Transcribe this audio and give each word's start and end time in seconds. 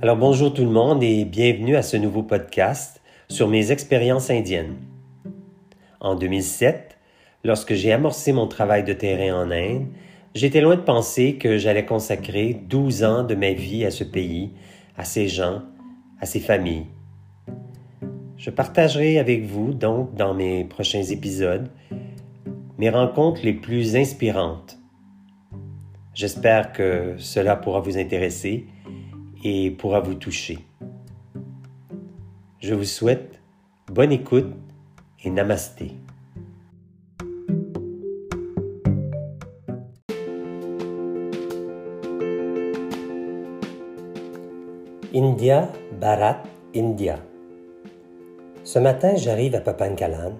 Alors 0.00 0.16
bonjour 0.16 0.54
tout 0.54 0.62
le 0.62 0.70
monde 0.70 1.02
et 1.02 1.24
bienvenue 1.24 1.74
à 1.74 1.82
ce 1.82 1.96
nouveau 1.96 2.22
podcast 2.22 3.02
sur 3.28 3.48
mes 3.48 3.72
expériences 3.72 4.30
indiennes. 4.30 4.76
En 5.98 6.14
2007, 6.14 6.96
lorsque 7.42 7.74
j'ai 7.74 7.92
amorcé 7.92 8.32
mon 8.32 8.46
travail 8.46 8.84
de 8.84 8.92
terrain 8.92 9.42
en 9.42 9.50
Inde, 9.50 9.88
j'étais 10.36 10.60
loin 10.60 10.76
de 10.76 10.82
penser 10.82 11.34
que 11.34 11.58
j'allais 11.58 11.84
consacrer 11.84 12.54
12 12.68 13.02
ans 13.02 13.24
de 13.24 13.34
ma 13.34 13.50
vie 13.50 13.84
à 13.84 13.90
ce 13.90 14.04
pays, 14.04 14.52
à 14.96 15.04
ses 15.04 15.26
gens, 15.26 15.62
à 16.20 16.26
ses 16.26 16.38
familles. 16.38 16.86
Je 18.36 18.50
partagerai 18.50 19.18
avec 19.18 19.46
vous 19.46 19.74
donc 19.74 20.14
dans 20.14 20.32
mes 20.32 20.62
prochains 20.62 21.02
épisodes 21.02 21.70
mes 22.78 22.90
rencontres 22.90 23.40
les 23.42 23.54
plus 23.54 23.96
inspirantes. 23.96 24.78
J'espère 26.14 26.72
que 26.72 27.16
cela 27.18 27.56
pourra 27.56 27.80
vous 27.80 27.98
intéresser 27.98 28.66
et 29.44 29.70
pourra 29.70 30.00
vous 30.00 30.14
toucher. 30.14 30.58
Je 32.60 32.74
vous 32.74 32.84
souhaite 32.84 33.40
bonne 33.86 34.12
écoute 34.12 34.52
et 35.24 35.30
namasté. 35.30 35.92
India, 45.14 45.72
Bharat, 46.00 46.42
India. 46.76 47.18
Ce 48.62 48.78
matin, 48.78 49.16
j'arrive 49.16 49.54
à 49.54 49.60
Papankalan 49.60 50.32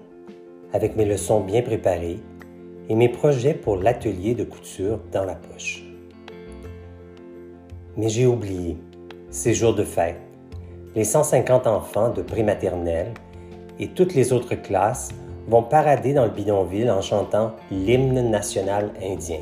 avec 0.73 0.95
mes 0.95 1.05
leçons 1.05 1.41
bien 1.41 1.61
préparées 1.63 2.19
et 2.87 2.95
mes 2.95 3.09
projets 3.09 3.53
pour 3.53 3.77
l'atelier 3.77 4.35
de 4.35 4.43
couture 4.43 4.99
dans 5.11 5.25
la 5.25 5.35
poche. 5.35 5.83
Mais 7.97 8.09
j'ai 8.09 8.27
oublié 8.27 8.77
ces 9.31 9.53
jours 9.53 9.75
de 9.75 9.83
fête, 9.83 10.19
les 10.95 11.03
150 11.03 11.67
enfants 11.67 12.09
de 12.09 12.21
prématernelle 12.21 13.13
et 13.79 13.89
toutes 13.89 14.15
les 14.15 14.33
autres 14.33 14.55
classes 14.55 15.09
vont 15.47 15.63
parader 15.63 16.13
dans 16.13 16.25
le 16.25 16.31
bidonville 16.31 16.89
en 16.89 17.01
chantant 17.01 17.53
l'hymne 17.71 18.29
national 18.29 18.91
indien. 19.01 19.41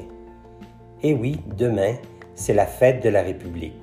Et 1.03 1.13
oui, 1.13 1.39
demain, 1.57 1.95
c'est 2.35 2.53
la 2.53 2.65
fête 2.65 3.03
de 3.03 3.09
la 3.09 3.21
République. 3.21 3.75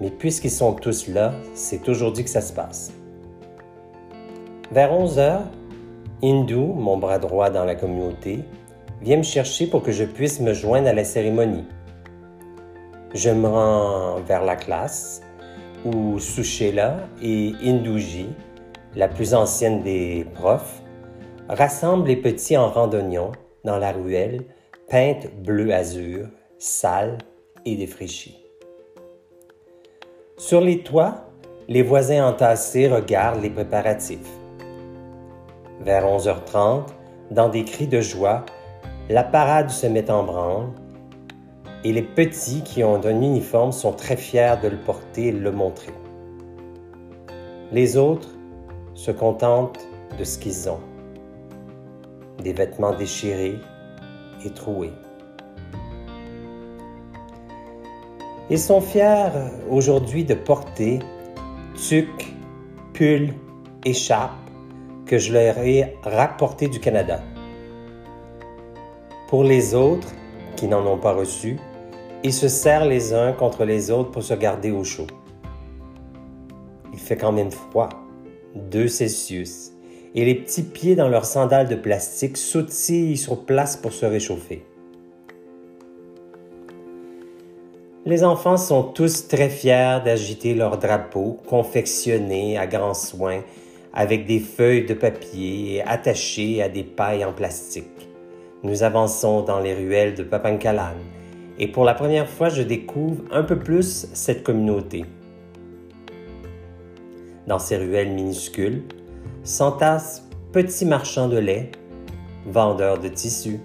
Mais 0.00 0.10
puisqu'ils 0.10 0.50
sont 0.50 0.74
tous 0.74 1.08
là, 1.08 1.32
c'est 1.54 1.88
aujourd'hui 1.88 2.24
que 2.24 2.30
ça 2.30 2.40
se 2.40 2.52
passe. 2.52 2.92
Vers 4.70 4.92
11 4.92 5.18
heures, 5.18 5.44
Hindou, 6.22 6.66
mon 6.74 6.98
bras 6.98 7.18
droit 7.18 7.50
dans 7.50 7.64
la 7.64 7.74
communauté, 7.74 8.40
vient 9.00 9.16
me 9.16 9.22
chercher 9.22 9.66
pour 9.66 9.82
que 9.82 9.92
je 9.92 10.04
puisse 10.04 10.40
me 10.40 10.52
joindre 10.52 10.88
à 10.88 10.92
la 10.92 11.04
cérémonie. 11.04 11.64
Je 13.14 13.30
me 13.30 13.48
rends 13.48 14.20
vers 14.20 14.44
la 14.44 14.54
classe 14.54 15.22
où 15.86 16.18
Sushela 16.18 16.96
et 17.22 17.54
Indouji, 17.64 18.28
la 18.94 19.08
plus 19.08 19.32
ancienne 19.32 19.82
des 19.82 20.26
profs, 20.34 20.82
rassemblent 21.48 22.06
les 22.06 22.16
petits 22.16 22.56
en 22.58 22.68
randonnion 22.68 23.32
dans 23.64 23.78
la 23.78 23.92
ruelle 23.92 24.44
peinte 24.90 25.26
bleu-azur, 25.42 26.26
sale 26.58 27.16
et 27.64 27.76
défraîchie. 27.76 28.44
Sur 30.36 30.60
les 30.60 30.80
toits, 30.80 31.24
les 31.66 31.82
voisins 31.82 32.26
entassés 32.26 32.88
regardent 32.88 33.42
les 33.42 33.50
préparatifs. 33.50 34.18
Vers 35.80 36.04
11h30, 36.04 36.82
dans 37.30 37.48
des 37.48 37.64
cris 37.64 37.86
de 37.86 38.00
joie, 38.00 38.44
la 39.08 39.24
parade 39.24 39.70
se 39.70 39.86
met 39.86 40.10
en 40.10 40.24
branle 40.24 40.68
et 41.84 41.92
les 41.92 42.02
petits 42.02 42.62
qui 42.62 42.82
ont 42.82 43.04
un 43.04 43.20
uniforme 43.20 43.72
sont 43.72 43.92
très 43.92 44.16
fiers 44.16 44.56
de 44.62 44.68
le 44.68 44.78
porter 44.78 45.28
et 45.28 45.32
de 45.32 45.38
le 45.38 45.52
montrer. 45.52 45.92
Les 47.72 47.96
autres 47.96 48.30
se 48.94 49.10
contentent 49.10 49.78
de 50.18 50.24
ce 50.24 50.38
qu'ils 50.38 50.68
ont, 50.68 50.80
des 52.42 52.52
vêtements 52.52 52.94
déchirés 52.94 53.58
et 54.44 54.50
troués. 54.50 54.92
Ils 58.50 58.58
sont 58.58 58.80
fiers 58.80 59.28
aujourd'hui 59.70 60.24
de 60.24 60.34
porter 60.34 61.00
tuc, 61.76 62.34
pull, 62.94 63.34
écharpe 63.84 64.32
que 65.06 65.18
je 65.18 65.32
leur 65.32 65.58
ai 65.58 65.96
rapporté 66.02 66.66
du 66.68 66.80
Canada. 66.80 67.20
Pour 69.28 69.44
les 69.44 69.74
autres 69.74 70.08
qui 70.56 70.66
n'en 70.66 70.84
ont 70.86 70.98
pas 70.98 71.12
reçu, 71.12 71.58
ils 72.24 72.32
se 72.32 72.48
serrent 72.48 72.86
les 72.86 73.12
uns 73.14 73.32
contre 73.32 73.64
les 73.64 73.90
autres 73.90 74.10
pour 74.10 74.22
se 74.22 74.34
garder 74.34 74.70
au 74.70 74.84
chaud. 74.84 75.06
Il 76.92 76.98
fait 76.98 77.16
quand 77.16 77.32
même 77.32 77.50
froid, 77.50 77.88
2 78.54 78.88
Celsius, 78.88 79.72
et 80.14 80.24
les 80.24 80.34
petits 80.34 80.62
pieds 80.62 80.96
dans 80.96 81.08
leurs 81.08 81.26
sandales 81.26 81.68
de 81.68 81.76
plastique 81.76 82.36
sautillent 82.36 83.16
sur 83.16 83.44
place 83.44 83.76
pour 83.76 83.92
se 83.92 84.06
réchauffer. 84.06 84.64
Les 88.04 88.24
enfants 88.24 88.56
sont 88.56 88.84
tous 88.84 89.28
très 89.28 89.50
fiers 89.50 89.98
d'agiter 90.04 90.54
leurs 90.54 90.78
drapeaux 90.78 91.36
confectionnés 91.46 92.56
à 92.56 92.66
grand 92.66 92.94
soin 92.94 93.42
avec 93.92 94.26
des 94.26 94.38
feuilles 94.38 94.86
de 94.86 94.94
papier 94.94 95.82
attachées 95.86 96.62
à 96.62 96.68
des 96.68 96.84
pailles 96.84 97.24
en 97.24 97.32
plastique. 97.32 98.08
Nous 98.62 98.82
avançons 98.82 99.42
dans 99.42 99.60
les 99.60 99.74
ruelles 99.74 100.14
de 100.14 100.22
Papankalan, 100.22 100.94
et 101.58 101.68
pour 101.68 101.84
la 101.84 101.94
première 101.94 102.28
fois, 102.28 102.48
je 102.48 102.62
découvre 102.62 103.22
un 103.32 103.42
peu 103.42 103.58
plus 103.58 104.06
cette 104.12 104.44
communauté. 104.44 105.04
Dans 107.46 107.58
ces 107.58 107.76
ruelles 107.76 108.12
minuscules 108.12 108.82
s'entassent 109.42 110.28
petits 110.52 110.84
marchands 110.84 111.28
de 111.28 111.38
lait, 111.38 111.70
vendeurs 112.46 112.98
de 112.98 113.08
tissus, 113.08 113.60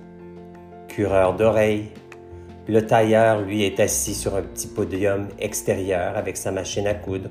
cureurs 0.87 1.35
d'oreilles. 1.35 1.89
Le 2.67 2.85
tailleur, 2.85 3.41
lui, 3.41 3.63
est 3.63 3.79
assis 3.79 4.15
sur 4.15 4.35
un 4.35 4.41
petit 4.41 4.67
podium 4.67 5.27
extérieur 5.37 6.15
avec 6.15 6.37
sa 6.37 6.51
machine 6.51 6.87
à 6.87 6.93
coudre. 6.93 7.29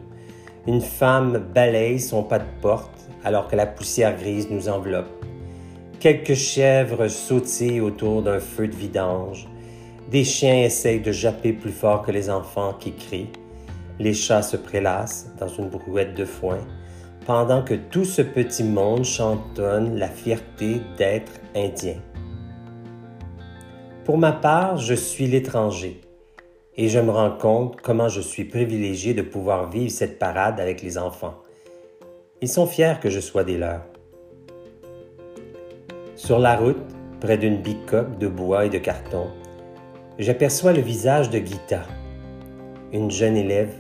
Une 0.67 0.83
femme 0.83 1.39
balaye 1.55 1.99
son 1.99 2.23
pas 2.23 2.39
de 2.39 2.45
porte 2.61 3.09
alors 3.25 3.49
que 3.49 3.57
la 3.57 3.67
poussière 3.67 4.17
grise 4.17 4.51
nous 4.51 4.69
enveloppe. 4.69 5.25
Quelques 6.01 6.35
chèvres 6.35 7.09
sautillent 7.09 7.81
autour 7.81 8.23
d'un 8.23 8.41
feu 8.41 8.69
de 8.69 8.75
vidange. 8.75 9.49
Des 10.13 10.25
chiens 10.25 10.63
essayent 10.63 11.01
de 11.01 11.11
japper 11.11 11.55
plus 11.55 11.73
fort 11.73 12.03
que 12.03 12.13
les 12.13 12.29
enfants 12.29 12.75
qui 12.79 12.93
crient. 12.93 13.31
Les 13.99 14.13
chats 14.13 14.43
se 14.43 14.59
prélassent 14.59 15.31
dans 15.41 15.49
une 15.49 15.71
brouette 15.71 16.15
de 16.15 16.27
foin, 16.27 16.59
pendant 17.25 17.63
que 17.63 17.73
tout 17.73 18.05
ce 18.05 18.21
petit 18.21 18.63
monde 18.63 19.05
chantonne 19.05 19.97
la 19.97 20.09
fierté 20.09 20.83
d'être 20.99 21.33
indien. 21.57 21.97
Pour 24.05 24.19
ma 24.19 24.33
part, 24.33 24.77
je 24.77 24.93
suis 24.93 25.27
l'étranger 25.27 26.03
et 26.77 26.91
je 26.91 26.99
me 26.99 27.11
rends 27.11 27.39
compte 27.39 27.81
comment 27.81 28.09
je 28.09 28.21
suis 28.21 28.45
privilégié 28.45 29.15
de 29.15 29.23
pouvoir 29.23 29.71
vivre 29.71 29.91
cette 29.91 30.19
parade 30.19 30.61
avec 30.61 30.83
les 30.83 30.99
enfants. 30.99 31.39
Ils 32.43 32.49
sont 32.49 32.67
fiers 32.67 32.97
que 33.01 33.09
je 33.09 33.21
sois 33.21 33.45
des 33.45 33.57
leurs. 33.57 33.87
Sur 36.17 36.39
la 36.39 36.55
route, 36.55 36.77
près 37.19 37.39
d'une 37.39 37.63
bicoque 37.63 38.19
de 38.19 38.29
bois 38.29 38.67
et 38.67 38.71
de 38.71 38.79
carton, 38.79 39.29
j'aperçois 40.19 40.73
le 40.73 40.81
visage 40.81 41.31
de 41.31 41.39
Gita, 41.39 41.83
une 42.93 43.11
jeune 43.11 43.37
élève, 43.37 43.75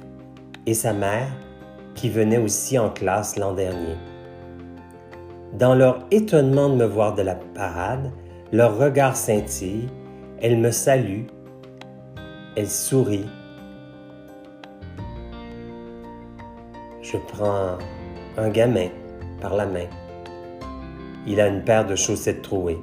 et 0.66 0.74
sa 0.74 0.92
mère, 0.92 1.28
qui 1.94 2.08
venait 2.08 2.38
aussi 2.38 2.78
en 2.78 2.88
classe 2.88 3.36
l'an 3.36 3.52
dernier. 3.52 3.96
Dans 5.58 5.74
leur 5.74 6.06
étonnement 6.10 6.68
de 6.70 6.76
me 6.76 6.86
voir 6.86 7.14
de 7.14 7.22
la 7.22 7.34
parade, 7.34 8.10
leur 8.52 8.78
regard 8.78 9.16
scintille, 9.16 9.88
elles 10.40 10.58
me 10.58 10.70
saluent, 10.70 11.26
elles 12.56 12.70
sourient. 12.70 13.28
Je 17.02 17.18
prends 17.18 17.76
un 18.38 18.48
gamin 18.48 18.88
par 19.40 19.54
la 19.54 19.66
main. 19.66 19.88
Il 21.26 21.40
a 21.40 21.48
une 21.48 21.62
paire 21.62 21.86
de 21.86 21.94
chaussettes 21.94 22.42
trouées 22.42 22.80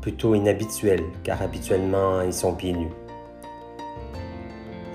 plutôt 0.00 0.34
inhabituel, 0.34 1.00
car 1.22 1.42
habituellement 1.42 2.22
ils 2.22 2.32
sont 2.32 2.54
pieds 2.54 2.72
nus. 2.72 2.92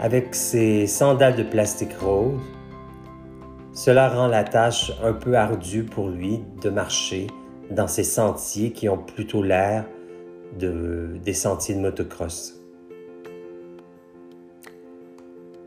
Avec 0.02 0.36
ses 0.36 0.88
sandales 0.88 1.36
de 1.36 1.44
plastique 1.44 1.94
rose, 2.00 2.40
cela 3.74 4.10
rend 4.10 4.28
la 4.28 4.44
tâche 4.44 4.92
un 5.04 5.14
peu 5.14 5.36
ardue 5.36 5.84
pour 5.84 6.10
lui 6.10 6.42
de 6.62 6.70
marcher 6.70 7.28
dans 7.72 7.88
ces 7.88 8.04
sentiers 8.04 8.72
qui 8.72 8.88
ont 8.90 8.98
plutôt 8.98 9.44
l'air 9.44 9.86
de, 10.60 11.18
des 11.24 11.34
sentiers 11.34 11.76
de 11.76 11.80
motocross. 11.80 12.62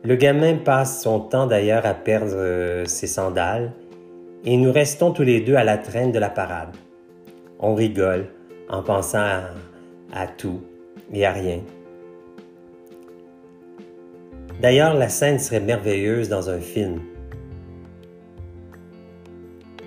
Le 0.05 0.15
gamin 0.15 0.57
passe 0.57 1.03
son 1.03 1.21
temps 1.21 1.47
d'ailleurs 1.47 1.85
à 1.85 1.93
perdre 1.93 2.35
euh, 2.35 2.85
ses 2.87 3.07
sandales 3.07 3.73
et 4.45 4.57
nous 4.57 4.73
restons 4.73 5.11
tous 5.11 5.25
les 5.25 5.41
deux 5.41 5.57
à 5.57 5.65
la 5.65 5.77
traîne 5.77 6.13
de 6.13 6.19
la 6.19 6.31
parade. 6.31 6.75
On 7.59 7.75
rigole, 7.75 8.29
en 8.69 8.83
pensant 8.83 9.43
à, 10.13 10.27
tout 10.27 10.61
et 11.13 11.25
à 11.25 11.33
rien. 11.33 11.61
D'ailleurs, 14.61 14.95
la 14.95 15.09
scène 15.09 15.39
serait 15.39 15.61
merveilleuse 15.61 16.29
dans 16.29 16.51
un 16.51 16.61
film. 16.61 17.01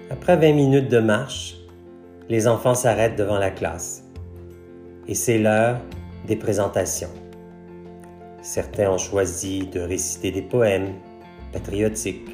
Après 0.10 0.38
20 0.38 0.54
minutes 0.54 0.90
de 0.90 1.00
marche, 1.00 1.58
les 2.30 2.48
enfants 2.48 2.76
s'arrêtent 2.76 3.18
devant 3.18 3.38
la 3.38 3.52
classe. 3.52 4.04
Et 5.08 5.16
c'est 5.16 5.38
l'heure 5.38 5.80
des 6.28 6.36
présentations. 6.36 7.10
Certains 8.42 8.90
ont 8.90 8.98
choisi 8.98 9.68
de 9.68 9.82
réciter 9.82 10.32
des 10.32 10.42
poèmes 10.42 10.94
patriotiques, 11.52 12.30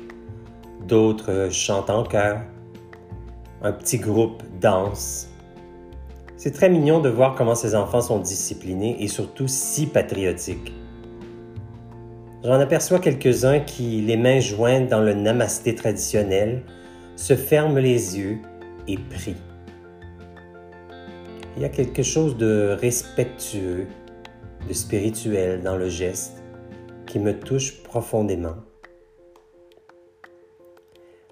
d'autres 0.87 1.49
chantent 1.51 1.89
en 1.89 2.03
chœur, 2.03 2.41
un 3.61 3.71
petit 3.71 3.97
groupe 3.97 4.43
danse. 4.61 5.29
C'est 6.37 6.51
très 6.51 6.69
mignon 6.69 6.99
de 6.99 7.09
voir 7.09 7.33
comment 7.33 7.55
ces 7.55 7.73
enfants 7.73 8.01
sont 8.01 8.19
disciplinés 8.19 8.95
et 8.99 9.07
surtout 9.07 9.47
si 9.47 9.87
patriotiques. 9.87 10.71
J'en 12.43 12.59
aperçois 12.59 12.99
quelques-uns 12.99 13.59
qui, 13.59 14.01
les 14.01 14.17
mains 14.17 14.39
jointes 14.39 14.87
dans 14.87 15.01
le 15.01 15.15
namasté 15.15 15.73
traditionnel, 15.73 16.61
se 17.15 17.35
ferment 17.35 17.79
les 17.79 18.19
yeux 18.19 18.37
et 18.87 18.97
prient. 18.97 19.41
Il 21.55 21.63
y 21.63 21.65
a 21.65 21.69
quelque 21.69 22.03
chose 22.03 22.37
de 22.37 22.77
respectueux, 22.79 23.87
de 24.67 24.73
spirituel 24.73 25.61
dans 25.61 25.75
le 25.75 25.89
geste 25.89 26.43
qui 27.07 27.17
me 27.17 27.33
touche 27.33 27.81
profondément. 27.81 28.57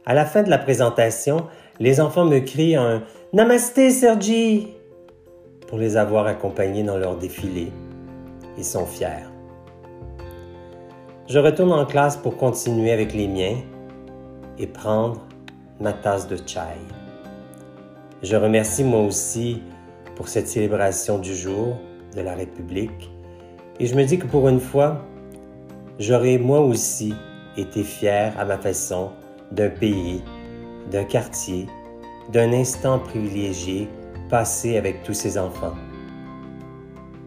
À 0.08 0.16
la 0.16 0.26
fin 0.26 0.42
de 0.42 0.50
la 0.50 0.58
présentation, 0.58 1.46
les 1.80 2.02
enfants 2.02 2.26
me 2.26 2.40
crient 2.40 2.76
un 2.76 3.04
Namasté 3.34 3.92
Sergi 3.92 4.75
pour 5.68 5.78
les 5.78 5.98
avoir 5.98 6.28
accompagnés 6.28 6.84
dans 6.84 6.98
leur 6.98 7.18
défilé. 7.18 7.72
Ils 8.58 8.66
sont 8.66 8.86
fiers. 8.86 9.28
Je 11.28 11.40
retourne 11.40 11.72
en 11.72 11.86
classe 11.86 12.18
pour 12.18 12.38
continuer 12.38 12.92
avec 12.92 13.14
les 13.14 13.28
miens 13.28 13.58
et 14.58 14.68
prendre 14.68 15.22
ma 15.80 15.92
tasse 15.92 16.28
de 16.28 16.38
chai. 16.38 16.80
Je 18.22 18.36
remercie 18.36 18.84
moi 18.84 19.02
aussi 19.02 19.62
pour 20.16 20.28
cette 20.28 20.48
célébration 20.48 21.18
du 21.18 21.36
jour 21.36 21.78
de 22.16 22.22
la 22.22 22.36
République 22.36 23.12
et 23.80 23.88
je 23.88 23.96
me 23.96 24.06
dis 24.06 24.18
que 24.18 24.28
pour 24.28 24.48
une 24.48 24.62
fois, 24.62 25.02
j'aurais 26.00 26.38
moi 26.38 26.62
aussi 26.62 27.14
été 27.58 27.84
fier 27.84 28.34
à 28.40 28.46
ma 28.46 28.58
façon 28.58 29.12
d'un 29.52 29.70
pays, 29.70 30.24
d'un 30.92 31.04
quartier, 31.04 31.68
d'un 32.32 32.54
instant 32.54 33.00
privilégié 33.00 33.90
passé 34.30 34.78
avec 34.78 35.04
tous 35.04 35.14
ces 35.14 35.38
enfants. 35.38 35.76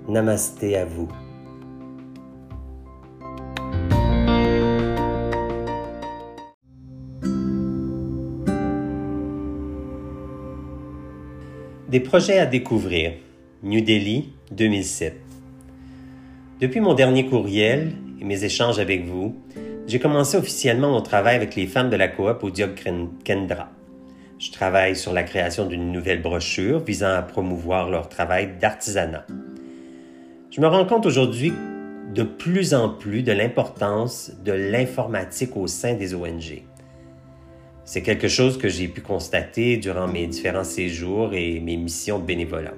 Namasté 0.08 0.76
à 0.76 0.84
vous. 0.84 1.08
Des 11.88 12.00
projets 12.00 12.38
à 12.38 12.46
découvrir. 12.46 13.12
New 13.62 13.80
Delhi, 13.80 14.32
2007. 14.52 15.20
Depuis 16.60 16.80
mon 16.80 16.94
dernier 16.94 17.26
courriel 17.26 17.92
et 18.20 18.24
mes 18.24 18.44
échanges 18.44 18.78
avec 18.78 19.04
vous, 19.06 19.36
j'ai 19.86 19.98
commencé 19.98 20.36
officiellement 20.36 20.90
mon 20.90 21.00
travail 21.00 21.36
avec 21.36 21.56
les 21.56 21.66
femmes 21.66 21.88
de 21.88 21.96
la 21.96 22.08
coop 22.08 22.42
Udyog 22.42 22.74
Kendra. 23.24 23.70
Je 24.38 24.52
travaille 24.52 24.94
sur 24.94 25.12
la 25.12 25.24
création 25.24 25.66
d'une 25.66 25.90
nouvelle 25.90 26.22
brochure 26.22 26.78
visant 26.78 27.12
à 27.12 27.22
promouvoir 27.22 27.90
leur 27.90 28.08
travail 28.08 28.52
d'artisanat. 28.60 29.26
Je 30.52 30.60
me 30.60 30.68
rends 30.68 30.86
compte 30.86 31.06
aujourd'hui 31.06 31.52
de 32.14 32.22
plus 32.22 32.72
en 32.72 32.88
plus 32.88 33.24
de 33.24 33.32
l'importance 33.32 34.30
de 34.44 34.52
l'informatique 34.52 35.56
au 35.56 35.66
sein 35.66 35.94
des 35.94 36.14
ONG. 36.14 36.62
C'est 37.84 38.02
quelque 38.02 38.28
chose 38.28 38.58
que 38.58 38.68
j'ai 38.68 38.86
pu 38.86 39.00
constater 39.00 39.76
durant 39.76 40.06
mes 40.06 40.28
différents 40.28 40.62
séjours 40.62 41.34
et 41.34 41.58
mes 41.58 41.76
missions 41.76 42.20
de 42.20 42.24
bénévolat. 42.24 42.74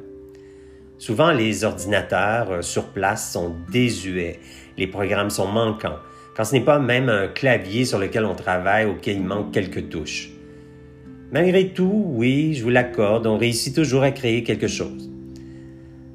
Souvent, 0.97 1.31
les 1.31 1.65
ordinateurs 1.65 2.51
euh, 2.51 2.63
sur 2.63 2.89
place 2.89 3.33
sont 3.33 3.55
désuets, 3.71 4.39
les 4.77 4.87
programmes 4.87 5.31
sont 5.31 5.49
manquants, 5.49 5.97
quand 6.37 6.45
ce 6.45 6.55
n'est 6.55 6.65
pas 6.65 6.79
même 6.79 7.09
un 7.09 7.29
clavier 7.29 7.85
sur 7.85 7.99
lequel 7.99 8.25
on 8.25 8.35
travaille 8.35 8.87
auquel 8.87 9.17
il 9.17 9.25
manque 9.25 9.53
quelques 9.53 9.89
touches. 9.89 10.31
Malgré 11.33 11.69
tout, 11.69 12.07
oui, 12.07 12.55
je 12.55 12.65
vous 12.65 12.71
l'accorde, 12.71 13.25
on 13.27 13.39
réussit 13.39 13.73
toujours 13.73 14.03
à 14.03 14.11
créer 14.11 14.43
quelque 14.43 14.67
chose. 14.67 15.09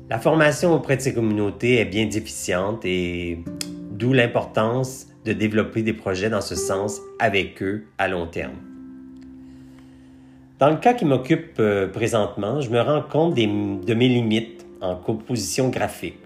La 0.10 0.20
formation 0.20 0.74
auprès 0.74 0.98
de 0.98 1.02
ces 1.02 1.14
communautés 1.14 1.80
est 1.80 1.86
bien 1.86 2.06
déficiente 2.06 2.84
et 2.84 3.40
d'où 3.92 4.12
l'importance 4.12 5.08
de 5.24 5.32
développer 5.32 5.84
des 5.84 5.94
projets 5.94 6.30
dans 6.30 6.42
ce 6.42 6.56
sens 6.56 7.00
avec 7.18 7.64
eux 7.64 7.86
à 7.98 8.10
long 8.10 8.28
terme. 8.28 8.56
Dans 10.60 10.70
le 10.70 10.78
cas 10.78 10.94
qui 10.94 11.06
m'occupe 11.06 11.60
euh, 11.60 11.88
présentement, 11.88 12.60
je 12.60 12.70
me 12.70 12.82
rends 12.82 13.02
compte 13.02 13.36
de 13.36 13.94
mes 13.94 14.08
limites 14.08 14.66
en 14.82 14.96
composition 14.98 15.70
graphique. 15.70 16.20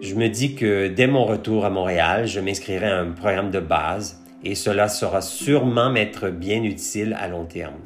Je 0.00 0.14
me 0.14 0.28
dis 0.28 0.56
que 0.56 0.88
dès 0.88 1.06
mon 1.06 1.24
retour 1.24 1.64
à 1.64 1.70
Montréal, 1.70 2.26
je 2.26 2.40
m'inscrirai 2.40 2.86
à 2.86 3.00
un 3.00 3.12
programme 3.12 3.50
de 3.50 3.60
base 3.60 4.20
et 4.44 4.54
cela 4.54 4.88
sera 4.88 5.20
sûrement 5.20 5.90
m'être 5.90 6.30
bien 6.30 6.62
utile 6.62 7.16
à 7.18 7.28
long 7.28 7.44
terme. 7.44 7.80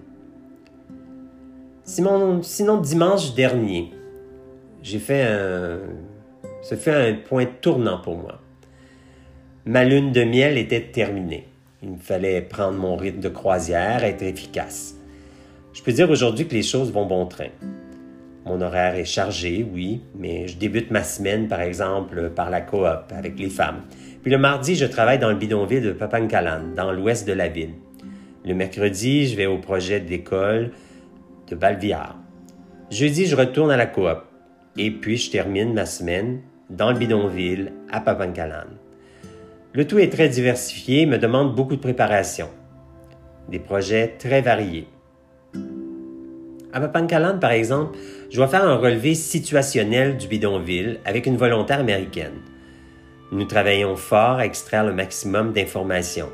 Sinon, 1.84 2.40
dimanche 2.80 3.34
dernier, 3.34 3.92
j'ai 4.82 4.98
fait 4.98 5.22
un... 5.22 5.78
Ce 6.62 6.76
fait 6.76 7.10
un 7.10 7.14
point 7.14 7.46
tournant 7.60 7.98
pour 8.00 8.16
moi. 8.16 8.40
Ma 9.64 9.84
lune 9.84 10.12
de 10.12 10.22
miel 10.22 10.56
était 10.58 10.80
terminée. 10.92 11.48
Il 11.82 11.90
me 11.90 11.98
fallait 11.98 12.40
prendre 12.40 12.78
mon 12.78 12.94
rythme 12.94 13.18
de 13.18 13.28
croisière, 13.28 14.04
être 14.04 14.22
efficace. 14.22 14.94
Je 15.72 15.82
peux 15.82 15.92
dire 15.92 16.08
aujourd'hui 16.08 16.46
que 16.46 16.54
les 16.54 16.62
choses 16.62 16.92
vont 16.92 17.06
bon 17.06 17.26
train. 17.26 17.48
Mon 18.44 18.60
horaire 18.60 18.94
est 18.94 19.04
chargé, 19.04 19.66
oui, 19.72 20.02
mais 20.14 20.46
je 20.46 20.56
débute 20.56 20.92
ma 20.92 21.02
semaine, 21.02 21.48
par 21.48 21.60
exemple, 21.60 22.30
par 22.30 22.50
la 22.50 22.60
coop 22.60 22.86
avec 23.10 23.38
les 23.38 23.50
femmes. 23.50 23.80
Puis 24.22 24.30
le 24.30 24.38
mardi, 24.38 24.76
je 24.76 24.86
travaille 24.86 25.18
dans 25.18 25.30
le 25.30 25.36
bidonville 25.36 25.82
de 25.82 25.90
Papankalan, 25.90 26.74
dans 26.76 26.92
l'ouest 26.92 27.26
de 27.26 27.32
la 27.32 27.48
ville. 27.48 27.74
Le 28.44 28.54
mercredi, 28.54 29.26
je 29.26 29.36
vais 29.36 29.46
au 29.46 29.58
projet 29.58 29.98
d'école 29.98 30.70
de 31.48 31.56
Balviard. 31.56 32.16
Jeudi, 32.88 33.26
je 33.26 33.34
retourne 33.34 33.72
à 33.72 33.76
la 33.76 33.86
coop. 33.86 34.18
Et 34.76 34.92
puis, 34.92 35.16
je 35.16 35.32
termine 35.32 35.74
ma 35.74 35.86
semaine 35.86 36.40
dans 36.70 36.92
le 36.92 36.98
bidonville 36.98 37.72
à 37.90 38.00
Papankalan. 38.00 38.68
Le 39.72 39.86
tout 39.88 39.98
est 39.98 40.12
très 40.12 40.28
diversifié, 40.28 41.04
me 41.04 41.18
demande 41.18 41.56
beaucoup 41.56 41.74
de 41.74 41.80
préparation. 41.80 42.48
Des 43.48 43.58
projets 43.58 44.14
très 44.18 44.40
variés. 44.40 44.86
À 46.72 46.80
Papankalan, 46.80 47.40
par 47.40 47.50
exemple, 47.50 47.98
je 48.30 48.36
dois 48.36 48.46
faire 48.46 48.64
un 48.64 48.76
relevé 48.76 49.16
situationnel 49.16 50.16
du 50.16 50.28
bidonville 50.28 51.00
avec 51.04 51.26
une 51.26 51.36
volontaire 51.36 51.80
américaine. 51.80 52.40
Nous 53.32 53.46
travaillons 53.46 53.96
fort 53.96 54.36
à 54.36 54.44
extraire 54.44 54.84
le 54.84 54.92
maximum 54.92 55.54
d'informations. 55.54 56.28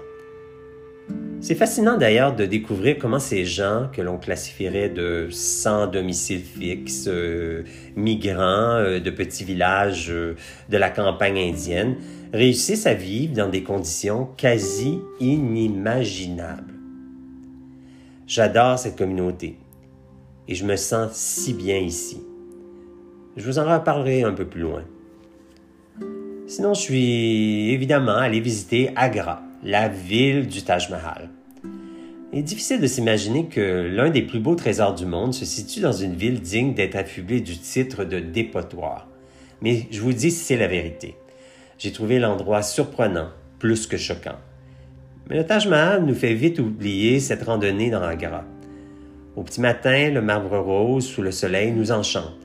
C'est 1.40 1.55
fascinant 1.55 1.97
d'ailleurs 1.97 2.35
de 2.35 2.45
découvrir 2.45 2.99
comment 2.99 3.21
ces 3.21 3.45
gens 3.45 3.88
que 3.93 4.02
l'on 4.02 4.19
classifierait 4.19 4.88
de 4.88 5.28
sans 5.31 5.87
domicile 5.87 6.43
fixe, 6.43 7.07
euh, 7.07 7.62
migrants 7.95 8.78
euh, 8.81 8.99
de 8.99 9.11
petits 9.11 9.45
villages 9.45 10.11
euh, 10.11 10.35
de 10.71 10.76
la 10.76 10.90
campagne 10.90 11.38
indienne, 11.38 11.99
réussissent 12.33 12.87
à 12.88 12.95
vivre 12.95 13.33
dans 13.33 13.49
des 13.49 13.62
conditions 13.62 14.31
quasi 14.37 14.99
inimaginables. 15.21 16.75
J'adore 18.26 18.76
cette 18.76 18.99
communauté 18.99 19.57
et 20.49 20.57
je 20.57 20.64
me 20.64 20.75
sens 20.75 21.12
si 21.12 21.55
bien 21.55 21.78
ici. 21.78 22.21
Je 23.37 23.47
vous 23.47 23.61
en 23.61 23.73
reparlerai 23.73 24.25
un 24.25 24.33
peu 24.33 24.45
plus 24.45 24.62
loin. 24.62 24.83
Sinon, 26.49 26.75
je 26.75 26.81
suis 26.81 27.71
évidemment 27.71 28.17
allé 28.17 28.40
visiter 28.40 28.90
Agra, 28.97 29.43
la 29.62 29.88
ville 29.88 30.49
du 30.49 30.62
Taj 30.62 30.90
Mahal. 30.90 31.28
Il 32.33 32.40
est 32.40 32.43
difficile 32.43 32.81
de 32.81 32.87
s'imaginer 32.87 33.47
que 33.47 33.88
l'un 33.95 34.11
des 34.11 34.23
plus 34.23 34.40
beaux 34.40 34.55
trésors 34.55 34.95
du 34.95 35.07
monde 35.07 35.35
se 35.35 35.45
situe 35.45 35.81
dans 35.81 35.93
une 35.93 36.14
ville 36.14 36.40
digne 36.40 36.75
d'être 36.75 36.97
affublée 36.97 37.40
du 37.40 37.57
titre 37.59 38.05
de 38.05 38.19
dépotoir. 38.19 39.09
Mais 39.61 39.87
je 39.90 40.00
vous 40.00 40.12
dis, 40.12 40.31
c'est 40.31 40.57
la 40.57 40.67
vérité 40.67 41.14
j'ai 41.78 41.93
trouvé 41.93 42.19
l'endroit 42.19 42.62
surprenant, 42.62 43.28
plus 43.59 43.87
que 43.87 43.97
choquant. 43.97 44.38
Mais 45.28 45.37
le 45.37 45.47
Taj 45.47 45.69
Mahal 45.69 46.05
nous 46.05 46.14
fait 46.14 46.35
vite 46.35 46.59
oublier 46.59 47.21
cette 47.21 47.45
randonnée 47.45 47.90
dans 47.90 48.02
Agra. 48.02 48.45
Au 49.37 49.43
petit 49.43 49.61
matin, 49.61 50.11
le 50.11 50.21
marbre 50.21 50.59
rose 50.59 51.07
sous 51.07 51.23
le 51.23 51.31
soleil 51.31 51.71
nous 51.71 51.93
enchante. 51.93 52.37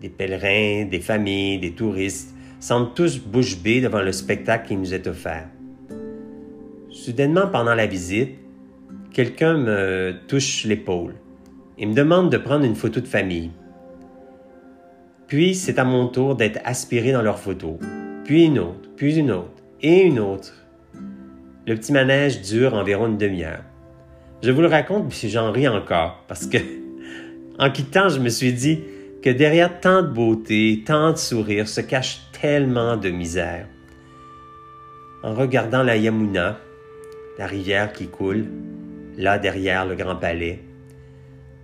Des 0.00 0.08
pèlerins, 0.08 0.86
des 0.86 1.00
familles, 1.00 1.58
des 1.58 1.72
touristes 1.72 2.35
semblent 2.66 2.94
tous 2.94 3.18
bouche 3.18 3.58
bée 3.58 3.80
devant 3.80 4.02
le 4.02 4.10
spectacle 4.10 4.66
qui 4.66 4.76
nous 4.76 4.92
est 4.92 5.06
offert. 5.06 5.46
Soudainement, 6.90 7.46
pendant 7.46 7.76
la 7.76 7.86
visite, 7.86 8.38
quelqu'un 9.12 9.56
me 9.56 10.16
touche 10.26 10.64
l'épaule 10.64 11.14
et 11.78 11.86
me 11.86 11.94
demande 11.94 12.32
de 12.32 12.38
prendre 12.38 12.64
une 12.64 12.74
photo 12.74 13.00
de 13.00 13.06
famille. 13.06 13.52
Puis, 15.28 15.54
c'est 15.54 15.78
à 15.78 15.84
mon 15.84 16.08
tour 16.08 16.34
d'être 16.34 16.58
aspiré 16.64 17.12
dans 17.12 17.22
leur 17.22 17.38
photo 17.38 17.78
puis 18.24 18.46
une 18.46 18.58
autre, 18.58 18.90
puis 18.96 19.16
une 19.16 19.30
autre, 19.30 19.62
et 19.80 20.02
une 20.02 20.18
autre. 20.18 20.52
Le 21.68 21.76
petit 21.76 21.92
manège 21.92 22.42
dure 22.42 22.74
environ 22.74 23.06
une 23.06 23.18
demi-heure. 23.18 23.62
Je 24.42 24.50
vous 24.50 24.62
le 24.62 24.66
raconte, 24.66 25.08
puis 25.08 25.28
j'en 25.28 25.52
ris 25.52 25.68
encore, 25.68 26.24
parce 26.26 26.46
que, 26.46 26.58
en 27.60 27.70
quittant, 27.70 28.08
je 28.08 28.18
me 28.18 28.28
suis 28.28 28.52
dit 28.52 28.80
que 29.22 29.30
derrière 29.30 29.78
tant 29.78 30.02
de 30.02 30.08
beauté, 30.08 30.82
tant 30.84 31.12
de 31.12 31.16
sourires, 31.16 31.68
se 31.68 31.80
cache 31.80 32.25
tellement 32.40 32.96
de 32.96 33.10
misère. 33.10 33.66
En 35.22 35.34
regardant 35.34 35.82
la 35.82 35.96
Yamuna, 35.96 36.58
la 37.38 37.46
rivière 37.46 37.92
qui 37.92 38.08
coule, 38.08 38.46
là 39.16 39.38
derrière 39.38 39.86
le 39.86 39.94
Grand 39.94 40.16
Palais, 40.16 40.60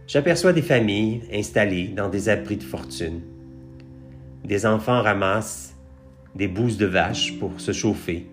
j'aperçois 0.07 0.53
des 0.53 0.63
familles 0.63 1.23
installées 1.33 1.89
dans 1.89 2.09
des 2.09 2.29
abris 2.29 2.57
de 2.57 2.63
fortune. 2.65 3.21
Des 4.45 4.67
enfants 4.67 5.03
ramassent 5.03 5.77
des 6.35 6.49
bouses 6.49 6.79
de 6.79 6.87
vaches 6.87 7.39
pour 7.39 7.61
se 7.61 7.73
chauffer. 7.73 8.27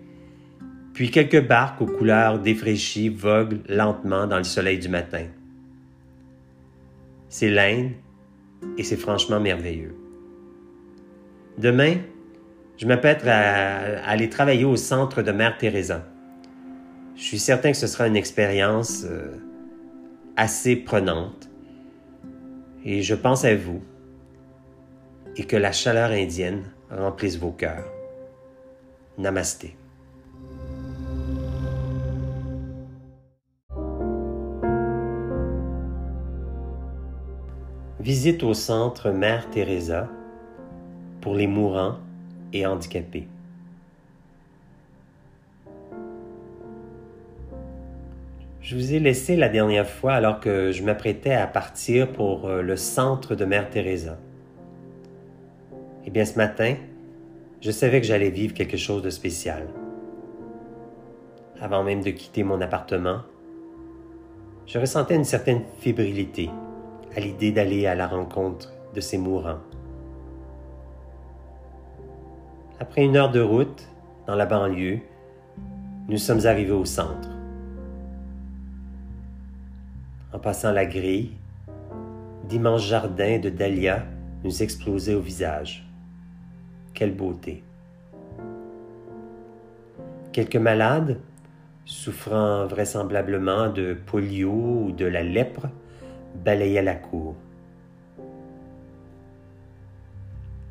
Puis 0.94 1.10
quelques 1.10 1.46
barques 1.46 1.80
aux 1.80 1.86
couleurs 1.86 2.38
défraîchies 2.38 3.08
voguent 3.08 3.60
lentement 3.68 4.26
dans 4.26 4.38
le 4.38 4.44
soleil 4.44 4.78
du 4.78 4.88
matin. 4.88 5.26
C'est 7.28 7.50
l'Inde 7.50 7.92
et 8.76 8.82
c'est 8.82 8.96
franchement 8.96 9.38
merveilleux. 9.40 9.94
Demain, 11.58 11.96
je 12.80 12.86
m'apprête 12.86 13.26
à 13.26 14.02
aller 14.06 14.30
travailler 14.30 14.64
au 14.64 14.76
centre 14.76 15.20
de 15.20 15.32
Mère 15.32 15.58
Teresa. 15.58 16.02
Je 17.14 17.22
suis 17.22 17.38
certain 17.38 17.72
que 17.72 17.76
ce 17.76 17.86
sera 17.86 18.06
une 18.06 18.16
expérience 18.16 19.04
euh, 19.04 19.36
assez 20.34 20.76
prenante 20.76 21.50
et 22.82 23.02
je 23.02 23.14
pense 23.14 23.44
à 23.44 23.54
vous 23.54 23.82
et 25.36 25.44
que 25.44 25.58
la 25.58 25.72
chaleur 25.72 26.10
indienne 26.10 26.62
remplisse 26.90 27.36
vos 27.36 27.50
cœurs. 27.50 27.84
Namasté. 29.18 29.76
Visite 38.00 38.42
au 38.42 38.54
centre 38.54 39.10
Mère 39.10 39.50
Teresa 39.50 40.08
pour 41.20 41.34
les 41.34 41.46
mourants 41.46 41.98
et 42.52 42.66
handicapés. 42.66 43.28
Je 48.60 48.76
vous 48.76 48.94
ai 48.94 49.00
laissé 49.00 49.36
la 49.36 49.48
dernière 49.48 49.88
fois 49.88 50.12
alors 50.12 50.38
que 50.38 50.70
je 50.70 50.82
m'apprêtais 50.82 51.32
à 51.32 51.46
partir 51.46 52.12
pour 52.12 52.46
euh, 52.46 52.62
le 52.62 52.76
centre 52.76 53.34
de 53.34 53.44
Mère 53.44 53.68
Teresa. 53.70 54.18
Eh 56.04 56.10
bien, 56.10 56.24
ce 56.24 56.36
matin, 56.36 56.76
je 57.60 57.70
savais 57.70 58.00
que 58.00 58.06
j'allais 58.06 58.30
vivre 58.30 58.54
quelque 58.54 58.76
chose 58.76 59.02
de 59.02 59.10
spécial. 59.10 59.66
Avant 61.60 61.82
même 61.82 62.02
de 62.02 62.10
quitter 62.10 62.42
mon 62.42 62.60
appartement, 62.60 63.22
je 64.66 64.78
ressentais 64.78 65.16
une 65.16 65.24
certaine 65.24 65.62
fébrilité 65.80 66.48
à 67.16 67.20
l'idée 67.20 67.52
d'aller 67.52 67.86
à 67.86 67.94
la 67.94 68.06
rencontre 68.06 68.72
de 68.94 69.00
ces 69.00 69.18
mourants. 69.18 69.58
Après 72.82 73.04
une 73.04 73.14
heure 73.14 73.30
de 73.30 73.40
route 73.40 73.86
dans 74.26 74.36
la 74.36 74.46
banlieue, 74.46 75.00
nous 76.08 76.16
sommes 76.16 76.46
arrivés 76.46 76.72
au 76.72 76.86
centre. 76.86 77.28
En 80.32 80.38
passant 80.38 80.72
la 80.72 80.86
grille, 80.86 81.32
d'immenses 82.48 82.86
jardins 82.86 83.38
de 83.38 83.50
dahlias 83.50 84.04
nous 84.44 84.62
explosaient 84.62 85.12
au 85.12 85.20
visage. 85.20 85.86
Quelle 86.94 87.14
beauté! 87.14 87.62
Quelques 90.32 90.56
malades, 90.56 91.20
souffrant 91.84 92.66
vraisemblablement 92.66 93.68
de 93.68 93.92
polio 94.06 94.52
ou 94.86 94.92
de 94.92 95.04
la 95.04 95.22
lèpre, 95.22 95.66
balayaient 96.42 96.82
la 96.82 96.94
cour. 96.94 97.34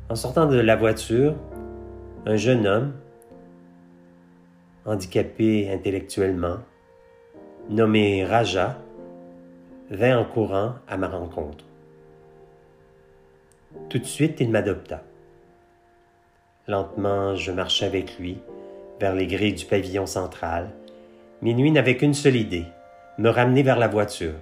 En 0.08 0.16
sortant 0.16 0.46
de 0.46 0.58
la 0.58 0.74
voiture, 0.74 1.36
un 2.26 2.36
jeune 2.36 2.66
homme, 2.66 2.92
handicapé 4.84 5.70
intellectuellement, 5.70 6.58
nommé 7.70 8.24
Raja, 8.24 8.78
vint 9.90 10.18
en 10.18 10.24
courant 10.24 10.74
à 10.86 10.96
ma 10.96 11.08
rencontre. 11.08 11.64
Tout 13.88 13.98
de 13.98 14.04
suite, 14.04 14.40
il 14.40 14.50
m'adopta. 14.50 15.02
Lentement, 16.68 17.36
je 17.36 17.52
marchai 17.52 17.86
avec 17.86 18.18
lui 18.18 18.38
vers 19.00 19.14
les 19.14 19.26
grilles 19.26 19.54
du 19.54 19.64
pavillon 19.64 20.06
central. 20.06 20.70
Minuit 21.40 21.70
n'avait 21.70 21.96
qu'une 21.96 22.14
seule 22.14 22.36
idée, 22.36 22.66
me 23.18 23.30
ramener 23.30 23.62
vers 23.62 23.78
la 23.78 23.88
voiture. 23.88 24.34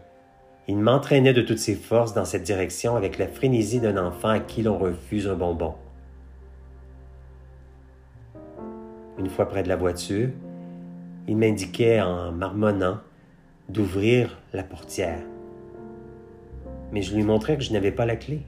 Il 0.67 0.79
m'entraînait 0.79 1.33
de 1.33 1.43
toutes 1.43 1.59
ses 1.59 1.77
forces 1.77 2.13
dans 2.13 2.25
cette 2.25 2.43
direction 2.43 2.97
avec 2.97 3.19
la 3.19 3.29
frénésie 3.29 3.81
d'un 3.81 3.97
enfant 3.97 4.29
à 4.31 4.41
qui 4.41 4.63
l'on 4.63 4.79
refuse 4.79 5.29
un 5.29 5.35
bonbon. 5.35 5.75
Une 9.19 9.29
fois 9.29 9.49
près 9.49 9.63
de 9.63 9.69
la 9.69 9.77
voiture, 9.77 10.31
il 11.27 11.37
m'indiquait 11.37 12.01
en 12.01 12.33
marmonnant 12.33 12.99
d'ouvrir 13.69 14.39
la 14.53 14.63
portière 14.63 15.21
mais 16.93 17.03
je 17.03 17.15
lui 17.15 17.23
montrais 17.23 17.57
que 17.57 17.63
je 17.63 17.73
n'avais 17.73 17.93
pas 17.93 18.07
la 18.07 18.17
clé. 18.17 18.41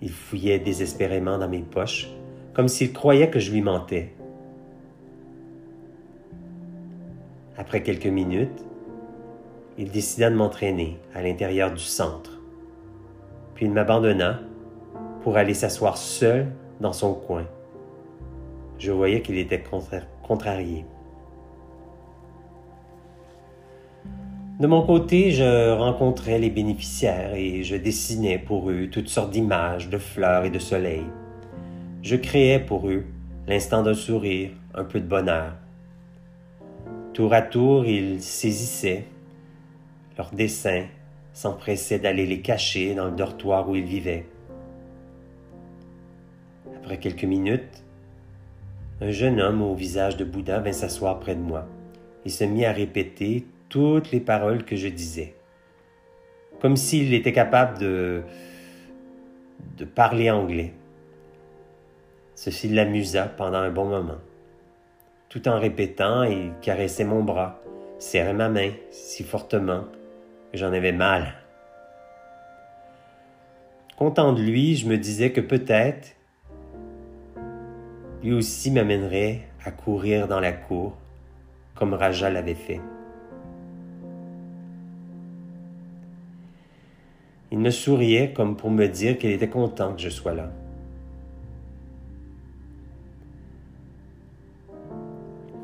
Il 0.00 0.10
fouillait 0.10 0.58
désespérément 0.58 1.38
dans 1.38 1.48
mes 1.48 1.62
poches, 1.62 2.08
comme 2.54 2.68
s'il 2.68 2.92
croyait 2.92 3.30
que 3.30 3.38
je 3.38 3.52
lui 3.52 3.62
mentais. 3.62 4.12
Après 7.56 7.82
quelques 7.82 8.06
minutes, 8.06 8.64
il 9.78 9.90
décida 9.90 10.30
de 10.30 10.36
m'entraîner 10.36 10.98
à 11.14 11.22
l'intérieur 11.22 11.72
du 11.72 11.82
centre. 11.82 12.40
Puis 13.54 13.66
il 13.66 13.72
m'abandonna 13.72 14.40
pour 15.22 15.36
aller 15.36 15.54
s'asseoir 15.54 15.96
seul 15.96 16.48
dans 16.80 16.92
son 16.92 17.14
coin. 17.14 17.46
Je 18.82 18.90
voyais 18.90 19.22
qu'il 19.22 19.38
était 19.38 19.62
contrarié. 20.24 20.84
De 24.58 24.66
mon 24.66 24.84
côté, 24.84 25.30
je 25.30 25.70
rencontrais 25.70 26.40
les 26.40 26.50
bénéficiaires 26.50 27.32
et 27.36 27.62
je 27.62 27.76
dessinais 27.76 28.38
pour 28.38 28.70
eux 28.70 28.88
toutes 28.90 29.08
sortes 29.08 29.30
d'images, 29.30 29.88
de 29.88 29.98
fleurs 29.98 30.44
et 30.46 30.50
de 30.50 30.58
soleil. 30.58 31.04
Je 32.02 32.16
créais 32.16 32.58
pour 32.58 32.88
eux 32.88 33.04
l'instant 33.46 33.84
d'un 33.84 33.94
sourire, 33.94 34.50
un 34.74 34.82
peu 34.82 34.98
de 34.98 35.06
bonheur. 35.06 35.52
Tour 37.12 37.34
à 37.34 37.42
tour, 37.42 37.86
ils 37.86 38.20
saisissaient 38.20 39.04
leurs 40.18 40.34
dessins, 40.34 40.86
s'empressaient 41.32 42.00
d'aller 42.00 42.26
les 42.26 42.40
cacher 42.40 42.96
dans 42.96 43.04
le 43.04 43.12
dortoir 43.12 43.70
où 43.70 43.76
ils 43.76 43.84
vivaient. 43.84 44.26
Après 46.74 46.98
quelques 46.98 47.22
minutes, 47.22 47.81
un 49.02 49.10
jeune 49.10 49.40
homme 49.40 49.62
au 49.62 49.74
visage 49.74 50.16
de 50.16 50.24
Bouddha 50.24 50.60
vint 50.60 50.72
s'asseoir 50.72 51.18
près 51.18 51.34
de 51.34 51.40
moi. 51.40 51.66
Il 52.24 52.30
se 52.30 52.44
mit 52.44 52.64
à 52.64 52.70
répéter 52.70 53.44
toutes 53.68 54.12
les 54.12 54.20
paroles 54.20 54.64
que 54.64 54.76
je 54.76 54.86
disais. 54.86 55.34
Comme 56.60 56.76
s'il 56.76 57.12
était 57.12 57.32
capable 57.32 57.78
de, 57.78 58.22
de 59.76 59.84
parler 59.84 60.30
anglais. 60.30 60.72
Ceci 62.36 62.68
l'amusa 62.68 63.26
pendant 63.26 63.58
un 63.58 63.70
bon 63.70 63.86
moment. 63.86 64.18
Tout 65.28 65.48
en 65.48 65.58
répétant, 65.58 66.22
il 66.22 66.52
caressait 66.60 67.04
mon 67.04 67.24
bras, 67.24 67.60
serrait 67.98 68.34
ma 68.34 68.48
main 68.48 68.70
si 68.90 69.24
fortement 69.24 69.86
que 70.52 70.58
j'en 70.58 70.72
avais 70.72 70.92
mal. 70.92 71.34
Content 73.96 74.32
de 74.32 74.42
lui, 74.42 74.76
je 74.76 74.86
me 74.86 74.96
disais 74.96 75.32
que 75.32 75.40
peut-être 75.40 76.14
lui 78.22 78.32
aussi 78.32 78.70
m'amènerait 78.70 79.40
à 79.64 79.70
courir 79.70 80.28
dans 80.28 80.40
la 80.40 80.52
cour 80.52 80.96
comme 81.74 81.94
Raja 81.94 82.30
l'avait 82.30 82.54
fait. 82.54 82.80
Il 87.50 87.58
me 87.58 87.70
souriait 87.70 88.32
comme 88.32 88.56
pour 88.56 88.70
me 88.70 88.86
dire 88.86 89.18
qu'il 89.18 89.30
était 89.30 89.48
content 89.48 89.94
que 89.94 90.00
je 90.00 90.08
sois 90.08 90.34
là. 90.34 90.50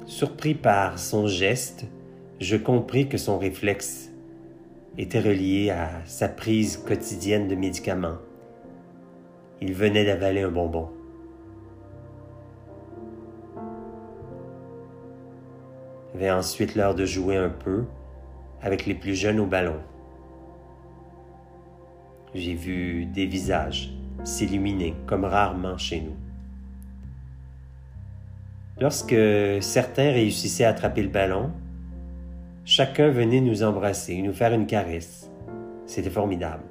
Surpris 0.07 0.55
par 0.55 0.99
son 0.99 1.29
geste, 1.29 1.87
je 2.41 2.57
compris 2.57 3.09
que 3.09 3.19
son 3.19 3.39
réflexe 3.39 4.11
était 4.97 5.21
relié 5.21 5.71
à 5.71 5.91
sa 6.07 6.29
prise 6.29 6.77
quotidienne 6.77 7.47
de 7.47 7.55
médicaments. 7.55 8.19
Il 9.61 9.73
venait 9.75 10.05
d'avaler 10.05 10.43
un 10.43 10.51
bonbon. 10.51 10.98
Avait 16.19 16.33
ensuite 16.33 16.75
l'heure 16.75 16.97
de 16.97 17.05
jouer 17.05 17.37
un 17.37 17.49
peu 17.49 17.85
avec 18.61 18.87
les 18.87 18.95
plus 18.95 19.15
jeunes 19.15 19.39
au 19.39 19.47
ballon. 19.47 19.77
J'ai 22.35 22.55
vu 22.55 23.07
des 23.07 23.25
visages 23.25 23.93
s'illuminer 24.25 24.97
comme 25.07 25.25
rarement 25.25 25.79
chez 25.79 26.01
nous. 26.01 26.17
Lorsque 28.81 29.15
certains 29.61 30.11
réussissaient 30.11 30.65
à 30.65 30.71
attraper 30.71 31.05
le 31.05 31.09
ballon, 31.09 31.53
chacun 32.65 33.11
venait 33.11 33.41
nous 33.41 33.63
embrasser, 33.63 34.21
nous 34.21 34.33
faire 34.33 34.53
une 34.53 34.67
caresse. 34.67 35.31
C'était 35.87 36.11
formidable. 36.11 36.65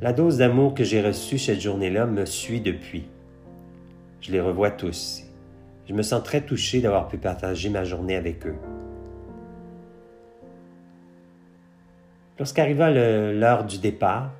La 0.00 0.12
dose 0.12 0.38
d'amour 0.38 0.74
que 0.74 0.84
j'ai 0.84 1.02
reçue 1.02 1.40
cette 1.40 1.60
journée-là 1.60 2.06
me 2.06 2.24
suit 2.24 2.60
depuis. 2.60 3.08
Je 4.20 4.30
les 4.30 4.40
revois 4.40 4.70
tous. 4.70 5.24
Je 5.90 5.94
me 5.96 6.02
sens 6.02 6.22
très 6.22 6.40
touché 6.40 6.80
d'avoir 6.80 7.08
pu 7.08 7.18
partager 7.18 7.68
ma 7.68 7.82
journée 7.82 8.14
avec 8.14 8.46
eux. 8.46 8.54
Lorsqu'arriva 12.38 12.92
l'heure 12.92 13.64
du 13.64 13.78
départ, 13.78 14.30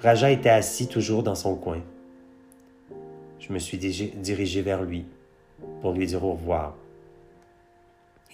Raja 0.00 0.28
était 0.28 0.50
assis 0.50 0.88
toujours 0.88 1.22
dans 1.22 1.36
son 1.36 1.54
coin. 1.54 1.82
Je 3.38 3.52
me 3.52 3.60
suis 3.60 3.78
dirigé 3.78 4.60
vers 4.60 4.82
lui 4.82 5.06
pour 5.82 5.92
lui 5.92 6.04
dire 6.04 6.24
au 6.24 6.32
revoir. 6.32 6.74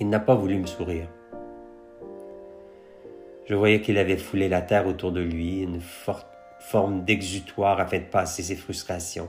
Il 0.00 0.08
n'a 0.08 0.18
pas 0.18 0.34
voulu 0.34 0.56
me 0.56 0.66
sourire. 0.66 1.08
Je 3.44 3.54
voyais 3.54 3.82
qu'il 3.82 3.98
avait 3.98 4.16
foulé 4.16 4.48
la 4.48 4.62
terre 4.62 4.86
autour 4.86 5.12
de 5.12 5.20
lui, 5.20 5.60
une 5.60 5.82
forte 5.82 6.28
forme 6.60 7.04
d'exutoire 7.04 7.78
afin 7.78 7.98
de 7.98 8.04
passer 8.04 8.42
ses 8.42 8.56
frustrations. 8.56 9.28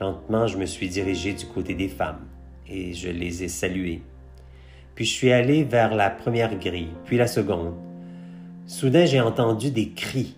Lentement, 0.00 0.46
je 0.46 0.56
me 0.56 0.64
suis 0.64 0.88
dirigé 0.88 1.34
du 1.34 1.44
côté 1.44 1.74
des 1.74 1.88
femmes 1.88 2.26
et 2.66 2.94
je 2.94 3.10
les 3.10 3.44
ai 3.44 3.48
saluées. 3.48 4.00
Puis 4.94 5.04
je 5.04 5.12
suis 5.12 5.30
allé 5.30 5.62
vers 5.62 5.94
la 5.94 6.08
première 6.08 6.58
grille, 6.58 6.94
puis 7.04 7.18
la 7.18 7.26
seconde. 7.26 7.74
Soudain, 8.66 9.04
j'ai 9.04 9.20
entendu 9.20 9.70
des 9.70 9.90
cris. 9.90 10.36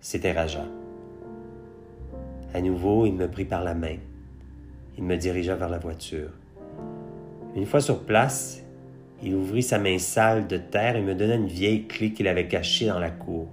C'était 0.00 0.32
Raja. 0.32 0.64
À 2.54 2.62
nouveau, 2.62 3.04
il 3.04 3.12
me 3.12 3.28
prit 3.28 3.44
par 3.44 3.62
la 3.62 3.74
main. 3.74 3.96
Il 4.96 5.04
me 5.04 5.16
dirigea 5.16 5.54
vers 5.54 5.68
la 5.68 5.78
voiture. 5.78 6.30
Une 7.54 7.66
fois 7.66 7.82
sur 7.82 8.04
place, 8.04 8.62
il 9.22 9.34
ouvrit 9.34 9.62
sa 9.62 9.78
main 9.78 9.98
sale 9.98 10.46
de 10.46 10.56
terre 10.56 10.96
et 10.96 11.02
me 11.02 11.14
donna 11.14 11.34
une 11.34 11.46
vieille 11.46 11.86
clé 11.86 12.14
qu'il 12.14 12.28
avait 12.28 12.48
cachée 12.48 12.86
dans 12.86 12.98
la 12.98 13.10
cour. 13.10 13.48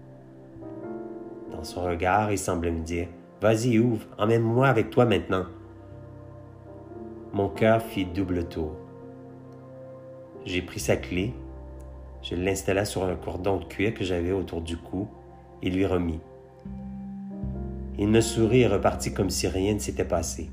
Dans 1.51 1.66
son 1.66 1.84
regard, 1.84 2.32
il 2.32 2.38
semblait 2.38 2.72
me 2.72 2.86
dire 2.86 3.08
Vas-y, 3.41 3.79
ouvre, 3.79 4.05
emmène-moi 4.19 4.67
avec 4.67 4.91
toi 4.91 5.05
maintenant. 5.05 5.45
Mon 7.33 7.50
cœur 7.50 7.81
fit 7.81 8.05
double 8.05 8.48
tour. 8.48 8.75
J'ai 10.45 10.62
pris 10.62 10.79
sa 10.79 10.95
clé, 10.95 11.33
je 12.21 12.36
l'installa 12.36 12.86
sur 12.86 13.03
un 13.03 13.15
cordon 13.15 13.57
de 13.57 13.65
cuir 13.65 13.95
que 13.95 14.03
j'avais 14.03 14.31
autour 14.31 14.62
du 14.62 14.77
cou 14.77 15.07
et 15.63 15.71
lui 15.71 15.88
remis. 15.88 16.19
Il 17.98 18.10
me 18.10 18.21
sourit 18.21 18.62
et 18.62 18.67
repartit 18.67 19.12
comme 19.12 19.31
si 19.31 19.48
rien 19.48 19.74
ne 19.74 19.79
s'était 19.79 20.05
passé. 20.05 20.51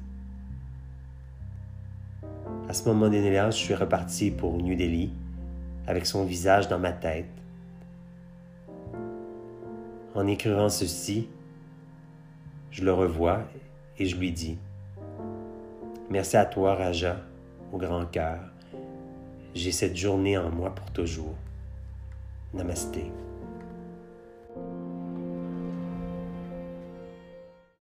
À 2.71 2.73
ce 2.73 2.89
moment 2.89 3.09
là 3.09 3.51
je 3.51 3.57
suis 3.57 3.75
reparti 3.75 4.31
pour 4.31 4.57
New 4.57 4.75
Delhi 4.75 5.11
avec 5.87 6.07
son 6.07 6.25
visage 6.25 6.69
dans 6.69 6.79
ma 6.79 6.93
tête, 6.93 7.29
en 10.15 10.27
écrivant 10.27 10.71
ceci, 10.71 11.29
je 12.71 12.85
le 12.85 12.93
revois 12.93 13.41
et 13.99 14.07
je 14.07 14.17
lui 14.17 14.33
dis 14.33 14.59
Merci 16.11 16.37
à 16.37 16.47
toi, 16.47 16.75
Raja, 16.75 17.17
au 17.73 17.77
grand 17.77 18.07
cœur. 18.07 18.41
J'ai 19.55 19.73
cette 19.73 19.97
journée 19.97 20.39
en 20.39 20.51
moi 20.51 20.75
pour 20.75 20.91
toujours. 20.93 21.35
Namasté. 22.55 23.13